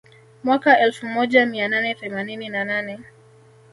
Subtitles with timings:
[0.43, 2.99] Mwaka elfu moja mia nane themanini na nane